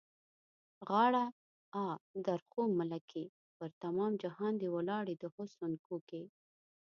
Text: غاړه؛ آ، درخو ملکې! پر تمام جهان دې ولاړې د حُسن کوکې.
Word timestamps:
غاړه؛ 0.89 1.25
آ، 1.83 1.85
درخو 2.25 2.61
ملکې! 2.79 3.23
پر 3.57 3.69
تمام 3.83 4.11
جهان 4.23 4.53
دې 4.61 4.67
ولاړې 4.75 5.15
د 5.17 5.23
حُسن 5.35 5.71
کوکې. 5.85 6.23